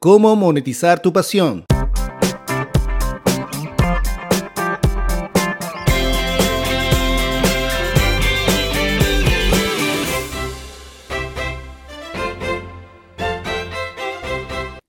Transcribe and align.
¿Cómo 0.00 0.36
monetizar 0.36 1.02
tu 1.02 1.12
pasión? 1.12 1.64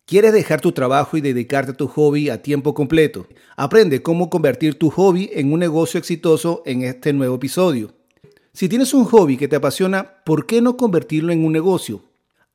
¿Quieres 0.06 0.32
dejar 0.32 0.62
tu 0.62 0.74
trabajo 0.74 1.18
y 1.18 1.22
dedicarte 1.22 1.72
a 1.72 1.74
tu 1.74 1.88
hobby 1.88 2.30
a 2.30 2.44
tiempo 2.44 2.76
completo? 2.76 3.26
Aprende 3.58 4.04
cómo 4.04 4.30
convertir 4.30 4.78
tu 4.78 4.92
hobby 4.92 5.32
en 5.34 5.52
un 5.52 5.60
negocio 5.60 5.98
exitoso 5.98 6.62
en 6.68 6.84
este 6.84 7.14
nuevo 7.14 7.38
episodio. 7.38 7.96
Si 8.54 8.70
tienes 8.70 8.94
un 8.94 9.06
hobby 9.06 9.38
que 9.38 9.48
te 9.48 9.56
apasiona, 9.56 10.22
¿por 10.24 10.46
qué 10.46 10.62
no 10.62 10.78
convertirlo 10.78 11.34
en 11.34 11.44
un 11.44 11.52
negocio? 11.52 12.09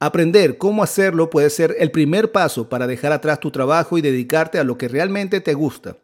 Aprender 0.05 0.59
cómo 0.59 0.83
hacerlo 0.83 1.31
puede 1.31 1.49
ser 1.49 1.77
el 1.79 1.91
primer 1.91 2.31
paso 2.31 2.69
para 2.69 2.87
dejar 2.87 3.13
atrás 3.13 3.41
tu 3.41 3.51
trabajo 3.51 3.97
y 3.97 4.03
dedicarte 4.03 4.59
a 4.59 4.65
lo 4.65 4.77
que 4.77 4.87
realmente 4.87 5.41
te 5.41 5.55
gusta. 5.55 5.97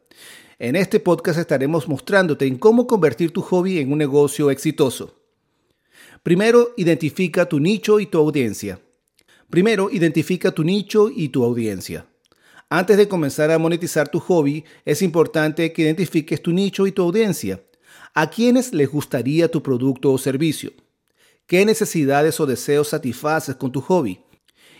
En 0.59 0.75
este 0.75 1.01
podcast 1.01 1.39
estaremos 1.39 1.87
mostrándote 1.87 2.47
en 2.47 2.57
cómo 2.57 2.87
convertir 2.87 3.31
tu 3.31 3.43
hobby 3.43 3.79
en 3.79 3.93
un 3.93 3.99
negocio 3.99 4.51
exitoso. 4.51 5.17
Primero, 6.23 6.71
identifica 6.79 7.47
tu 7.47 7.61
nicho 7.61 8.01
y 8.01 8.07
tu 8.07 8.17
audiencia. 8.17 8.81
Primero, 9.51 9.91
identifica 9.93 10.51
tu 10.51 10.65
nicho 10.65 11.11
y 11.15 11.29
tu 11.29 11.45
audiencia. 11.45 12.07
Antes 12.71 12.97
de 12.97 13.07
comenzar 13.07 13.51
a 13.51 13.59
monetizar 13.59 14.09
tu 14.09 14.19
hobby, 14.19 14.65
es 14.87 15.03
importante 15.03 15.75
que 15.75 15.83
identifiques 15.83 16.41
tu 16.41 16.53
nicho 16.53 16.87
y 16.87 16.93
tu 16.93 17.03
audiencia. 17.03 17.61
¿A 18.15 18.31
quiénes 18.31 18.73
les 18.73 18.89
gustaría 18.89 19.51
tu 19.51 19.63
producto 19.63 20.11
o 20.11 20.17
servicio? 20.17 20.73
¿Qué 21.51 21.65
necesidades 21.65 22.39
o 22.39 22.47
deseos 22.47 22.91
satisfaces 22.91 23.57
con 23.57 23.73
tu 23.73 23.81
hobby? 23.81 24.21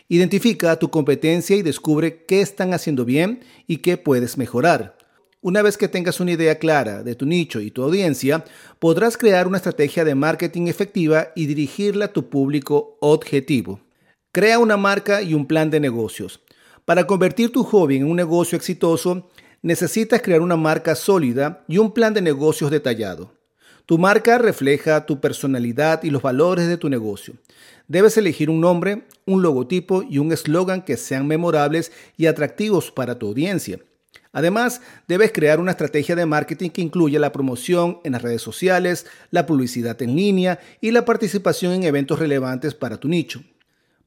Identifica 0.07 0.79
tu 0.79 0.89
competencia 0.89 1.57
y 1.57 1.63
descubre 1.63 2.25
qué 2.27 2.43
están 2.43 2.75
haciendo 2.75 3.05
bien 3.05 3.41
y 3.67 3.79
qué 3.79 3.97
puedes 3.97 4.39
mejorar. 4.39 4.97
Una 5.41 5.63
vez 5.63 5.77
que 5.77 5.89
tengas 5.89 6.21
una 6.21 6.31
idea 6.31 6.61
clara 6.61 7.03
de 7.03 7.17
tu 7.17 7.27
nicho 7.27 7.61
y 7.61 7.73
tu 7.73 7.83
audiencia, 7.83 8.45
podrás 8.79 9.17
crear 9.17 9.49
una 9.49 9.57
estrategia 9.57 10.05
de 10.05 10.15
marketing 10.15 10.69
efectiva 10.69 11.33
y 11.35 11.47
dirigirla 11.47 12.05
a 12.05 12.13
tu 12.13 12.31
público 12.31 12.97
objetivo. 13.01 13.81
Crea 14.31 14.61
una 14.61 14.77
marca 14.77 15.23
y 15.23 15.35
un 15.35 15.47
plan 15.47 15.71
de 15.71 15.81
negocios. 15.81 16.41
Para 16.85 17.05
convertir 17.05 17.51
tu 17.51 17.65
hobby 17.65 17.97
en 17.97 18.05
un 18.05 18.15
negocio 18.15 18.55
exitoso, 18.55 19.29
necesitas 19.61 20.23
crear 20.23 20.41
una 20.41 20.55
marca 20.57 20.95
sólida 20.95 21.65
y 21.67 21.79
un 21.79 21.91
plan 21.91 22.15
de 22.15 22.23
negocios 22.23 22.71
detallado. 22.71 23.40
Tu 23.91 23.99
marca 23.99 24.39
refleja 24.39 25.05
tu 25.05 25.19
personalidad 25.19 26.05
y 26.05 26.11
los 26.11 26.23
valores 26.23 26.69
de 26.69 26.77
tu 26.77 26.89
negocio. 26.89 27.35
Debes 27.89 28.17
elegir 28.17 28.49
un 28.49 28.61
nombre, 28.61 29.03
un 29.27 29.43
logotipo 29.43 30.05
y 30.05 30.19
un 30.19 30.31
eslogan 30.31 30.83
que 30.83 30.97
sean 30.97 31.27
memorables 31.27 31.91
y 32.17 32.27
atractivos 32.27 32.93
para 32.93 33.19
tu 33.19 33.27
audiencia. 33.27 33.81
Además, 34.31 34.81
debes 35.09 35.33
crear 35.33 35.59
una 35.59 35.73
estrategia 35.73 36.15
de 36.15 36.25
marketing 36.25 36.71
que 36.71 36.83
incluya 36.83 37.19
la 37.19 37.33
promoción 37.33 37.99
en 38.05 38.13
las 38.13 38.23
redes 38.23 38.43
sociales, 38.43 39.07
la 39.33 39.45
publicidad 39.45 40.01
en 40.03 40.15
línea 40.15 40.61
y 40.81 40.93
la 40.93 41.05
participación 41.05 41.73
en 41.73 41.83
eventos 41.83 42.21
relevantes 42.21 42.75
para 42.75 42.97
tu 42.97 43.09
nicho. 43.09 43.43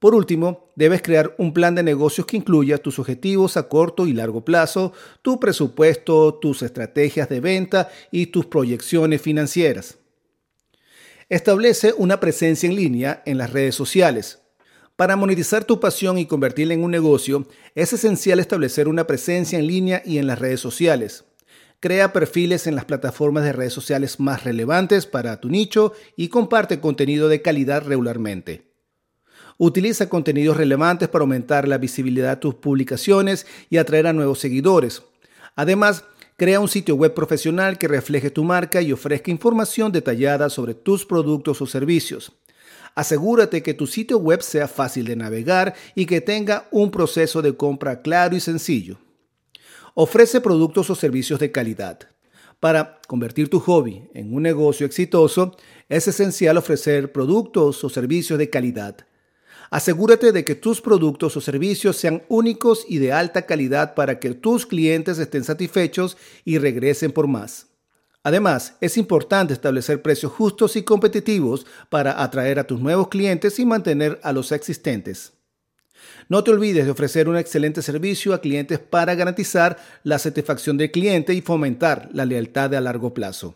Por 0.03 0.15
último, 0.15 0.69
debes 0.75 1.01
crear 1.01 1.33
un 1.37 1.53
plan 1.53 1.75
de 1.75 1.81
negocios 1.81 2.27
que 2.27 2.35
incluya 2.35 2.77
tus 2.77 2.99
objetivos 2.99 3.55
a 3.55 3.69
corto 3.69 4.05
y 4.05 4.11
largo 4.11 4.43
plazo, 4.43 4.91
tu 5.21 5.39
presupuesto, 5.39 6.33
tus 6.33 6.61
estrategias 6.61 7.29
de 7.29 7.39
venta 7.39 7.89
y 8.11 8.25
tus 8.25 8.47
proyecciones 8.47 9.21
financieras. 9.21 9.99
Establece 11.29 11.93
una 11.97 12.19
presencia 12.19 12.67
en 12.67 12.75
línea 12.75 13.23
en 13.25 13.37
las 13.37 13.53
redes 13.53 13.75
sociales. 13.75 14.41
Para 14.97 15.15
monetizar 15.15 15.63
tu 15.63 15.79
pasión 15.79 16.17
y 16.17 16.25
convertirla 16.25 16.73
en 16.73 16.83
un 16.83 16.91
negocio, 16.91 17.47
es 17.73 17.93
esencial 17.93 18.41
establecer 18.41 18.89
una 18.89 19.07
presencia 19.07 19.57
en 19.57 19.67
línea 19.67 20.03
y 20.05 20.17
en 20.17 20.27
las 20.27 20.37
redes 20.37 20.59
sociales. 20.59 21.23
Crea 21.79 22.11
perfiles 22.11 22.67
en 22.67 22.75
las 22.75 22.83
plataformas 22.83 23.45
de 23.45 23.53
redes 23.53 23.71
sociales 23.71 24.19
más 24.19 24.43
relevantes 24.43 25.05
para 25.05 25.39
tu 25.39 25.47
nicho 25.47 25.93
y 26.17 26.27
comparte 26.27 26.81
contenido 26.81 27.29
de 27.29 27.41
calidad 27.41 27.85
regularmente. 27.85 28.72
Utiliza 29.57 30.09
contenidos 30.09 30.57
relevantes 30.57 31.09
para 31.09 31.23
aumentar 31.23 31.67
la 31.67 31.77
visibilidad 31.77 32.31
de 32.31 32.41
tus 32.41 32.55
publicaciones 32.55 33.45
y 33.69 33.77
atraer 33.77 34.07
a 34.07 34.13
nuevos 34.13 34.39
seguidores. 34.39 35.03
Además, 35.55 36.05
crea 36.37 36.59
un 36.59 36.67
sitio 36.67 36.95
web 36.95 37.13
profesional 37.13 37.77
que 37.77 37.87
refleje 37.87 38.31
tu 38.31 38.43
marca 38.43 38.81
y 38.81 38.91
ofrezca 38.91 39.31
información 39.31 39.91
detallada 39.91 40.49
sobre 40.49 40.73
tus 40.73 41.05
productos 41.05 41.61
o 41.61 41.67
servicios. 41.67 42.31
Asegúrate 42.95 43.63
que 43.63 43.73
tu 43.73 43.87
sitio 43.87 44.17
web 44.17 44.41
sea 44.41 44.67
fácil 44.67 45.05
de 45.05 45.15
navegar 45.15 45.73
y 45.95 46.05
que 46.05 46.21
tenga 46.21 46.67
un 46.71 46.91
proceso 46.91 47.41
de 47.41 47.55
compra 47.55 48.01
claro 48.01 48.35
y 48.35 48.39
sencillo. 48.39 48.99
Ofrece 49.95 50.41
productos 50.41 50.89
o 50.89 50.95
servicios 50.95 51.39
de 51.39 51.51
calidad. 51.51 51.99
Para 52.59 53.01
convertir 53.07 53.49
tu 53.49 53.59
hobby 53.59 54.09
en 54.13 54.33
un 54.33 54.43
negocio 54.43 54.85
exitoso, 54.85 55.55
es 55.89 56.07
esencial 56.07 56.57
ofrecer 56.57 57.11
productos 57.11 57.83
o 57.83 57.89
servicios 57.89 58.39
de 58.39 58.49
calidad. 58.49 59.05
Asegúrate 59.73 60.31
de 60.31 60.45
que 60.45 60.53
tus 60.53 60.81
productos 60.81 61.35
o 61.35 61.41
servicios 61.41 61.97
sean 61.97 62.21
únicos 62.27 62.85
y 62.87 62.99
de 62.99 63.11
alta 63.11 63.47
calidad 63.47 63.95
para 63.95 64.19
que 64.19 64.35
tus 64.35 64.67
clientes 64.67 65.17
estén 65.17 65.43
satisfechos 65.43 66.15
y 66.45 66.59
regresen 66.59 67.11
por 67.11 67.25
más. 67.25 67.69
Además, 68.21 68.75
es 68.81 68.97
importante 68.97 69.51
establecer 69.51 70.03
precios 70.03 70.31
justos 70.31 70.75
y 70.75 70.83
competitivos 70.83 71.65
para 71.89 72.21
atraer 72.21 72.59
a 72.59 72.67
tus 72.67 72.81
nuevos 72.81 73.07
clientes 73.07 73.57
y 73.57 73.65
mantener 73.65 74.19
a 74.21 74.31
los 74.31 74.51
existentes. 74.51 75.33
No 76.29 76.43
te 76.43 76.51
olvides 76.51 76.85
de 76.85 76.91
ofrecer 76.91 77.27
un 77.27 77.37
excelente 77.37 77.81
servicio 77.81 78.35
a 78.35 78.41
clientes 78.41 78.77
para 78.77 79.15
garantizar 79.15 79.79
la 80.03 80.19
satisfacción 80.19 80.77
del 80.77 80.91
cliente 80.91 81.33
y 81.33 81.41
fomentar 81.41 82.09
la 82.13 82.25
lealtad 82.25 82.75
a 82.75 82.79
largo 82.79 83.15
plazo. 83.15 83.55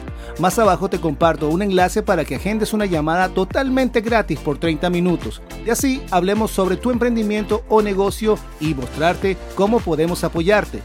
Más 0.39 0.57
abajo 0.57 0.89
te 0.89 0.99
comparto 0.99 1.49
un 1.49 1.61
enlace 1.61 2.01
para 2.01 2.25
que 2.25 2.35
agendes 2.35 2.73
una 2.73 2.85
llamada 2.85 3.29
totalmente 3.29 4.01
gratis 4.01 4.39
por 4.39 4.57
30 4.57 4.89
minutos. 4.89 5.41
Y 5.65 5.69
así 5.69 6.01
hablemos 6.09 6.51
sobre 6.51 6.77
tu 6.77 6.91
emprendimiento 6.91 7.63
o 7.69 7.81
negocio 7.81 8.37
y 8.59 8.73
mostrarte 8.73 9.37
cómo 9.55 9.79
podemos 9.79 10.23
apoyarte. 10.23 10.81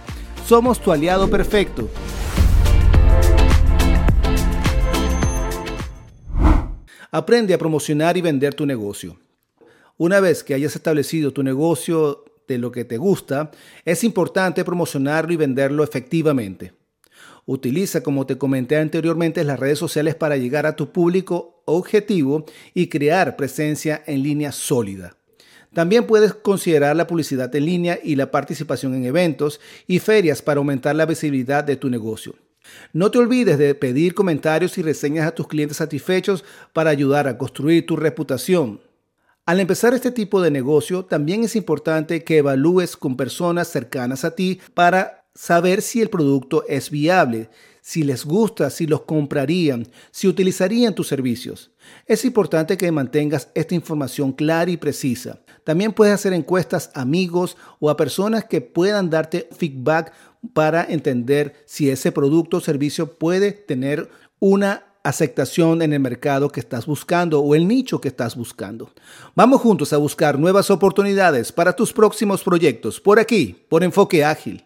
Somos 0.47 0.81
tu 0.81 0.93
aliado 0.93 1.29
perfecto. 1.31 1.89
Aprende 7.11 7.55
a 7.55 7.59
promocionar 7.59 8.17
y 8.17 8.21
vender 8.21 8.55
tu 8.55 8.67
negocio. 8.67 9.17
Una 9.97 10.21
vez 10.21 10.45
que 10.45 10.53
hayas 10.53 10.77
establecido 10.77 11.33
tu 11.33 11.43
negocio 11.43 12.25
de 12.47 12.59
lo 12.59 12.71
que 12.71 12.85
te 12.85 12.99
gusta, 12.99 13.51
es 13.85 14.05
importante 14.05 14.65
promocionarlo 14.65 15.33
y 15.33 15.37
venderlo 15.37 15.83
efectivamente. 15.83 16.76
Utiliza, 17.47 18.03
como 18.03 18.27
te 18.27 18.39
comenté 18.39 18.77
anteriormente, 18.77 19.45
las 19.45 19.61
redes 19.61 19.79
sociales 19.79 20.17
para 20.17 20.37
llegar 20.37 20.67
a 20.67 20.75
tu 20.75 20.91
público 20.91 21.63
objetivo 21.65 22.45
y 22.75 22.89
crear 22.89 23.37
presencia 23.37 24.03
en 24.07 24.25
línea 24.25 24.51
sólida. 24.51 25.17
También 25.73 26.07
puedes 26.07 26.35
considerar 26.35 26.97
la 26.97 27.07
publicidad 27.07 27.55
en 27.55 27.67
línea 27.67 28.01
y 28.03 28.17
la 28.17 28.31
participación 28.33 28.95
en 28.95 29.05
eventos 29.05 29.61
y 29.87 30.01
ferias 30.01 30.43
para 30.43 30.59
aumentar 30.59 30.97
la 30.97 31.07
visibilidad 31.07 31.63
de 31.63 31.77
tu 31.77 31.89
negocio. 31.89 32.35
No 32.93 33.13
te 33.13 33.19
olvides 33.19 33.59
de 33.59 33.77
pedir 33.77 34.15
comentarios 34.15 34.77
y 34.79 34.83
reseñas 34.83 35.29
a 35.29 35.35
tus 35.35 35.47
clientes 35.47 35.77
satisfechos 35.77 36.45
para 36.73 36.91
ayudar 36.91 37.29
a 37.29 37.39
construir 37.39 37.87
tu 37.87 37.95
reputación. 37.95 38.81
Al 39.45 39.61
empezar 39.61 39.95
este 39.95 40.11
tipo 40.11 40.43
de 40.43 40.51
negocio, 40.51 41.05
también 41.05 41.45
es 41.45 41.55
importante 41.55 42.25
que 42.25 42.39
evalúes 42.39 42.97
con 42.97 43.17
personas 43.17 43.69
cercanas 43.69 44.25
a 44.25 44.35
ti 44.35 44.61
para 44.75 45.26
saber 45.37 45.83
si 45.83 46.01
el 46.01 46.09
producto 46.09 46.65
es 46.67 46.91
viable, 46.91 47.51
si 47.83 48.03
les 48.03 48.25
gusta, 48.25 48.69
si 48.71 48.87
los 48.87 49.03
comprarían, 49.03 49.87
si 50.11 50.27
utilizarían 50.27 50.95
tus 50.95 51.07
servicios. 51.07 51.71
Es 52.07 52.25
importante 52.25 52.77
que 52.77 52.91
mantengas 52.91 53.49
esta 53.55 53.77
información 53.77 54.33
clara 54.33 54.71
y 54.71 54.77
precisa. 54.77 55.39
También 55.63 55.93
puedes 55.93 56.15
hacer 56.15 56.33
encuestas 56.33 56.91
a 56.95 57.03
amigos 57.03 57.57
o 57.79 57.91
a 57.91 57.97
personas 57.97 58.45
que 58.45 58.61
puedan 58.61 59.09
darte 59.09 59.49
feedback 59.57 60.13
para 60.53 60.85
entender 60.85 61.55
si 61.65 61.91
ese 61.91 62.11
producto 62.11 62.57
o 62.57 62.61
servicio 62.61 63.19
puede 63.19 63.53
tener 63.53 64.09
una 64.41 64.85
aceptación 65.05 65.83
en 65.83 65.93
el 65.93 66.01
mercado 66.01 66.51
que 66.51 66.59
estás 66.59 66.87
buscando 66.87 67.41
o 67.41 67.55
el 67.55 67.69
nicho 67.69 68.01
que 68.01 68.09
estás 68.09 68.35
buscando. 68.35 68.91
Vamos 69.37 69.61
juntos 69.61 69.93
a 69.93 69.99
buscar 69.99 70.39
nuevas 70.39 70.71
oportunidades 70.71 71.53
para 71.53 71.77
tus 71.77 71.93
próximos 71.93 72.43
proyectos 72.43 73.01
por 73.01 73.21
aquí, 73.21 73.65
por 73.69 73.85
Enfoque 73.85 74.25
Ágil. 74.25 74.66